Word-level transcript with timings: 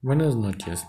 Buenas 0.00 0.36
noches, 0.36 0.86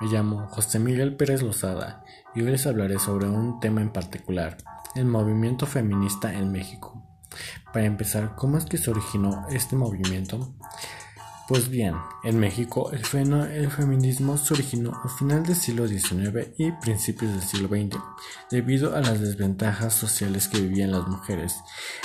me 0.00 0.08
llamo 0.08 0.48
José 0.48 0.80
Miguel 0.80 1.14
Pérez 1.14 1.42
Lozada 1.42 2.02
y 2.34 2.42
hoy 2.42 2.50
les 2.50 2.66
hablaré 2.66 2.98
sobre 2.98 3.28
un 3.28 3.60
tema 3.60 3.82
en 3.82 3.92
particular, 3.92 4.58
el 4.96 5.04
movimiento 5.04 5.64
feminista 5.64 6.34
en 6.34 6.50
México. 6.50 7.00
Para 7.72 7.86
empezar, 7.86 8.34
¿cómo 8.34 8.58
es 8.58 8.64
que 8.64 8.76
se 8.76 8.90
originó 8.90 9.46
este 9.50 9.76
movimiento? 9.76 10.56
Pues 11.48 11.70
bien, 11.70 11.94
en 12.24 12.38
México 12.38 12.90
el, 12.92 13.06
feminismo 13.06 14.36
se 14.36 14.52
originó 14.52 14.92
a 15.02 15.08
final 15.08 15.46
del 15.46 15.56
siglo 15.56 15.88
XIX 15.88 16.50
y 16.58 16.72
principios 16.72 17.32
del 17.32 17.40
siglo 17.40 17.68
XX, 17.68 17.98
debido 18.50 18.94
a 18.94 19.00
las 19.00 19.18
desventajas 19.18 19.94
sociales 19.94 20.46
que 20.46 20.60
vivían 20.60 20.92
las 20.92 21.08
mujeres. 21.08 21.56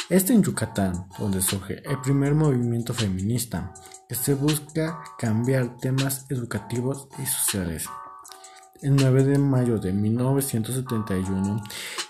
Este 0.09 0.31
en 0.31 0.43
Yucatán, 0.43 1.09
donde 1.19 1.41
surge 1.41 1.83
el 1.83 1.99
primer 1.99 2.35
movimiento 2.35 2.93
feminista, 2.93 3.73
que 4.07 4.15
se 4.15 4.33
busca 4.33 5.03
cambiar 5.19 5.75
temas 5.75 6.25
educativos 6.29 7.09
y 7.21 7.25
sociales. 7.25 7.89
El 8.81 8.95
9 8.95 9.25
de 9.25 9.39
mayo 9.39 9.77
de 9.77 9.91
1971 9.91 11.61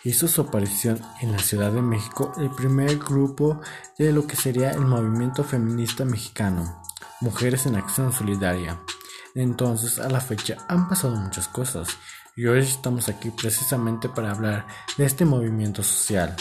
hizo 0.03 0.27
su 0.27 0.41
aparición 0.41 1.01
en 1.21 1.31
la 1.31 1.39
Ciudad 1.39 1.71
de 1.71 1.81
México 1.81 2.31
el 2.37 2.51
primer 2.51 2.99
grupo 2.99 3.59
de 3.97 4.11
lo 4.11 4.27
que 4.27 4.35
sería 4.35 4.69
el 4.69 4.81
movimiento 4.81 5.43
feminista 5.43 6.05
mexicano 6.05 6.83
Mujeres 7.23 7.65
en 7.67 7.77
Acción 7.77 8.11
Solidaria. 8.11 8.81
Entonces, 9.33 9.97
a 9.97 10.09
la 10.09 10.19
fecha 10.19 10.57
han 10.67 10.89
pasado 10.89 11.15
muchas 11.15 11.47
cosas 11.47 11.87
y 12.35 12.47
hoy 12.47 12.59
estamos 12.59 13.07
aquí 13.07 13.31
precisamente 13.31 14.09
para 14.09 14.31
hablar 14.31 14.67
de 14.97 15.05
este 15.05 15.23
movimiento 15.23 15.83
social. 15.83 16.35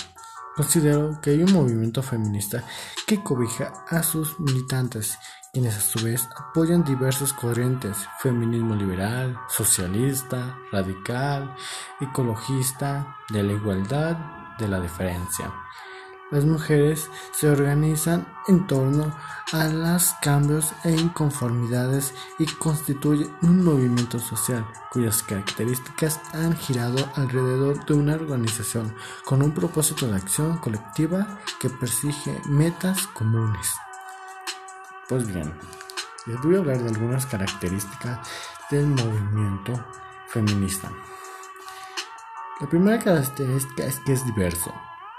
Considero 0.57 1.21
que 1.23 1.31
hay 1.31 1.43
un 1.45 1.53
movimiento 1.53 2.03
feminista 2.03 2.65
que 3.07 3.23
cobija 3.23 3.85
a 3.89 4.03
sus 4.03 4.41
militantes, 4.41 5.17
quienes 5.53 5.77
a 5.77 5.81
su 5.81 6.05
vez 6.05 6.29
apoyan 6.37 6.85
diversas 6.85 7.33
corrientes, 7.33 7.97
feminismo 8.19 8.75
liberal, 8.75 9.39
socialista, 9.49 10.59
radical, 10.73 11.55
ecologista, 12.01 13.19
de 13.31 13.45
la 13.45 13.53
igualdad, 13.53 14.17
de 14.59 14.67
la 14.67 14.81
diferencia. 14.81 15.53
Las 16.33 16.47
mujeres 16.47 17.11
se 17.33 17.51
organizan 17.51 18.27
en 18.49 18.67
torno 18.67 19.15
a 19.53 19.67
los 19.67 20.15
cambios 20.23 20.73
e 20.83 20.91
inconformidades 20.91 22.15
y 22.39 22.47
constituyen 22.47 23.31
un 23.43 23.63
movimiento 23.63 24.19
social 24.19 24.67
cuyas 24.91 25.23
características 25.23 26.21
han 26.33 26.57
girado 26.57 27.07
alrededor 27.17 27.85
de 27.85 27.93
una 27.93 28.15
organización 28.15 28.95
con 29.27 29.43
un 29.43 29.53
propósito 29.53 30.09
de 30.09 30.17
acción 30.17 30.57
colectiva 30.57 31.39
que 31.61 31.69
persigue 31.69 32.41
metas 32.49 33.07
comunes. 33.09 33.75
Pues 35.11 35.27
bien, 35.27 35.53
les 36.25 36.41
voy 36.41 36.57
a 36.57 36.59
hablar 36.61 36.79
de 36.79 36.89
algunas 36.89 37.27
características 37.27 38.27
del 38.71 38.87
movimiento 38.87 39.85
feminista. 40.29 40.91
La 42.59 42.67
primera 42.71 42.99
característica 42.99 43.85
es 43.85 44.01
que 44.01 44.15
es 44.15 44.25
diverso. 44.25 44.73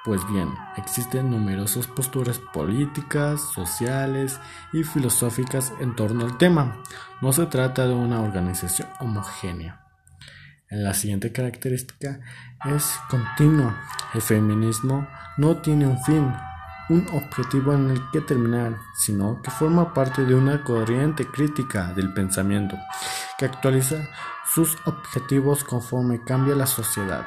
Pues 0.04 0.28
bien, 0.28 0.54
existen 0.76 1.32
numerosas 1.32 1.88
posturas 1.88 2.38
políticas, 2.38 3.40
sociales 3.40 4.38
y 4.73 4.84
filosóficas 4.84 5.72
en 5.80 5.96
torno 5.96 6.26
al 6.26 6.38
tema. 6.38 6.84
No 7.22 7.32
se 7.32 7.46
trata 7.46 7.88
de 7.88 7.94
una 7.94 8.20
organización 8.20 8.90
homogénea. 9.00 9.88
La 10.70 10.94
siguiente 10.94 11.31
característica 11.31 12.20
es 12.66 12.96
continua. 13.09 13.81
El 14.14 14.22
feminismo 14.22 15.08
no 15.38 15.62
tiene 15.62 15.88
un 15.88 16.04
fin, 16.04 16.34
un 16.90 17.08
objetivo 17.14 17.74
en 17.74 17.92
el 17.92 18.02
que 18.12 18.20
terminar, 18.20 18.76
sino 18.96 19.42
que 19.42 19.52
forma 19.52 19.94
parte 19.94 20.26
de 20.26 20.36
una 20.36 20.66
corriente 20.66 21.26
crítica 21.28 21.94
del 21.94 22.14
pensamiento 22.14 22.76
que 23.38 23.46
actualiza 23.46 24.09
sus 24.46 24.78
objetivos 24.86 25.64
conforme 25.64 26.26
cambia 26.26 26.56
la 26.56 26.66
sociedad. 26.66 27.26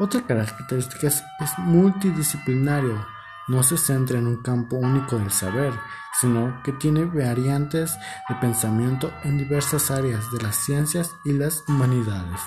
Otra 0.00 0.24
característica 0.24 1.08
es, 1.08 1.24
multidisciplinario, 1.58 3.04
no 3.48 3.62
se 3.64 3.76
centra 3.76 4.18
en 4.18 4.28
un 4.28 4.42
campo 4.42 4.76
único 4.76 5.18
del 5.18 5.32
saber, 5.32 5.72
sino 6.20 6.62
que 6.62 6.72
tiene 6.72 7.04
variantes 7.04 7.96
de 8.28 8.34
pensamiento 8.36 9.12
en 9.24 9.38
diversas 9.38 9.90
áreas 9.90 10.30
de 10.30 10.40
las 10.40 10.54
ciencias 10.54 11.10
y 11.24 11.32
las 11.32 11.64
humanidades. 11.66 12.40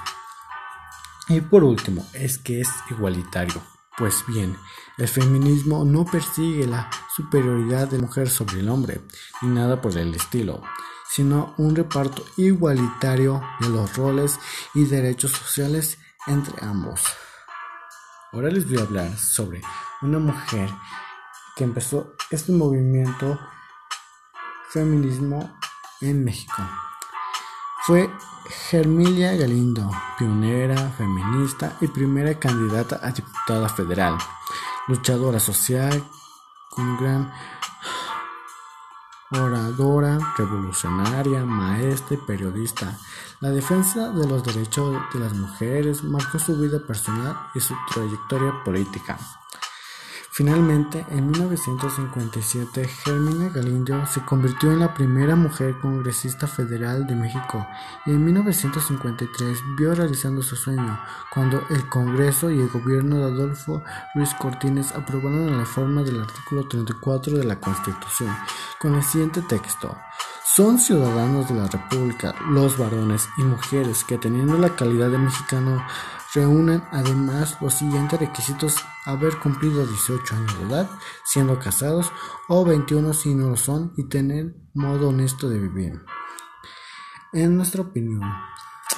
Y 1.28 1.42
por 1.42 1.64
último, 1.66 2.08
es 2.14 2.38
que 2.38 2.62
es 2.62 2.70
igualitario. 2.90 3.62
Pues 3.97 4.24
bien, 4.28 4.56
el 4.97 5.08
feminismo 5.09 5.84
no 5.84 6.06
persigue 6.06 6.66
la 6.66 6.90
superioridad 7.14 7.90
de 7.90 7.97
la 7.97 8.03
mujer 8.03 8.30
sobre 8.30 8.59
el 8.59 8.70
hombre, 8.70 9.02
ni 9.42 9.50
nada 9.50 9.81
por 9.81 9.97
el 9.97 10.16
estilo, 10.16 10.64
sino 11.09 11.53
un 11.58 11.76
reparto 11.76 12.24
igualitario 12.38 13.42
de 13.59 13.70
los 13.70 13.96
roles 13.97 14.40
y 14.74 14.86
derechos 14.86 15.31
sociales 15.31 15.97
entre 16.28 16.66
ambos. 16.66 17.03
Ahora 18.34 18.50
les 18.50 18.66
voy 18.66 18.80
a 18.80 18.84
hablar 18.84 19.18
sobre 19.18 19.62
una 20.02 20.18
mujer 20.18 20.69
que 21.58 21.66
empezó 21.66 22.14
este 22.30 22.53
movimiento 22.53 23.38
feminismo 24.69 25.53
en 26.00 26.24
México. 26.24 26.56
Fue 27.86 28.09
Germilia 28.70 29.36
Galindo, 29.36 29.91
pionera, 30.18 30.78
feminista 30.91 31.75
y 31.81 31.88
primera 31.88 32.40
candidata 32.40 33.02
a 33.03 33.12
diputada 33.12 33.68
federal, 33.68 34.18
luchadora 34.88 35.41
social 35.41 36.02
con 36.70 36.97
gran 36.97 37.34
oradora, 39.31 40.18
revolucionaria, 40.38 41.46
maestra 41.46 42.16
y 42.16 42.18
periodista. 42.18 42.97
La 43.40 43.50
defensa 43.50 44.12
de 44.12 44.28
los 44.28 44.44
derechos 44.44 44.96
de 45.14 45.19
las 45.19 45.34
mujeres 45.34 46.03
marcó 46.03 46.38
su 46.40 46.58
vida 46.58 46.80
personal 46.80 47.38
y 47.56 47.59
su 47.59 47.74
trayectoria 47.94 48.64
política. 48.64 49.18
Finalmente, 50.41 51.06
en 51.12 51.29
1957, 51.29 52.88
Germina 52.88 53.50
Galindo 53.50 54.03
se 54.07 54.25
convirtió 54.25 54.72
en 54.72 54.79
la 54.79 54.91
primera 54.91 55.35
mujer 55.35 55.78
congresista 55.79 56.47
federal 56.47 57.06
de 57.06 57.13
México 57.13 57.68
y 58.07 58.09
en 58.09 58.25
1953 58.25 59.59
vio 59.78 59.94
realizando 59.94 60.41
su 60.41 60.56
sueño 60.56 61.00
cuando 61.31 61.62
el 61.69 61.88
Congreso 61.90 62.50
y 62.50 62.59
el 62.59 62.69
gobierno 62.69 63.18
de 63.18 63.25
Adolfo 63.25 63.84
Luis 64.16 64.34
Cortines 64.34 64.91
aprobaron 64.94 65.52
la 65.52 65.59
reforma 65.59 66.02
del 66.02 66.22
artículo 66.22 66.68
34 66.68 67.38
de 67.38 67.44
la 67.44 67.59
Constitución 67.59 68.35
con 68.79 68.96
el 68.96 69.03
siguiente 69.03 69.44
texto. 69.44 69.96
Son 70.44 70.79
ciudadanos 70.79 71.50
de 71.50 71.56
la 71.56 71.68
República 71.68 72.34
los 72.50 72.79
varones 72.79 73.29
y 73.38 73.44
mujeres 73.44 74.03
que 74.03 74.18
teniendo 74.18 74.58
la 74.58 74.75
calidad 74.75 75.12
de 75.12 75.19
mexicano 75.19 75.85
reúnen 76.34 76.84
además 76.92 77.58
los 77.62 77.74
siguientes 77.74 78.19
requisitos 78.19 78.75
haber 79.06 79.38
cumplido 79.38 79.86
18 79.86 80.36
años 80.36 80.59
de 80.59 80.66
edad, 80.66 80.90
siendo 81.25 81.59
casados 81.59 82.12
o 82.47 82.64
21 82.64 83.14
si 83.14 83.34
no 83.36 83.50
lo 83.50 83.58
son 83.58 83.94
y 83.97 84.08
tener 84.08 84.56
modo 84.74 85.09
honesto 85.09 85.50
de 85.50 85.59
vivir. 85.59 86.02
En 87.34 87.58
nuestra 87.58 87.81
opinión, 87.81 88.22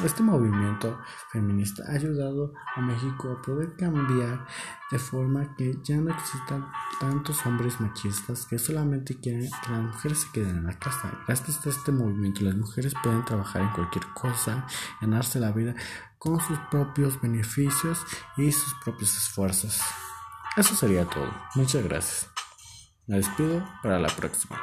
este 0.03 0.23
movimiento 0.23 0.99
feminista 1.31 1.83
ha 1.87 1.93
ayudado 1.93 2.53
a 2.75 2.81
México 2.81 3.31
a 3.31 3.41
poder 3.41 3.75
cambiar 3.75 4.45
de 4.91 4.97
forma 4.97 5.55
que 5.55 5.77
ya 5.83 5.97
no 5.97 6.11
existan 6.11 6.67
tantos 6.99 7.45
hombres 7.45 7.79
machistas 7.79 8.45
que 8.45 8.57
solamente 8.57 9.19
quieren 9.19 9.49
que 9.63 9.71
las 9.71 9.81
mujeres 9.81 10.21
se 10.21 10.31
queden 10.31 10.57
en 10.57 10.63
la 10.65 10.79
casa. 10.79 11.11
Gracias 11.27 11.65
a 11.65 11.69
este 11.69 11.91
movimiento 11.91 12.43
las 12.43 12.55
mujeres 12.55 12.93
pueden 13.03 13.23
trabajar 13.23 13.61
en 13.61 13.69
cualquier 13.69 14.05
cosa, 14.13 14.65
ganarse 14.99 15.39
la 15.39 15.51
vida 15.51 15.75
con 16.17 16.39
sus 16.39 16.57
propios 16.71 17.21
beneficios 17.21 18.03
y 18.37 18.51
sus 18.51 18.73
propios 18.83 19.15
esfuerzos. 19.15 19.79
Eso 20.57 20.75
sería 20.75 21.05
todo. 21.05 21.31
Muchas 21.55 21.83
gracias. 21.83 22.29
Me 23.07 23.17
despido 23.17 23.63
para 23.81 23.99
la 23.99 24.09
próxima. 24.09 24.59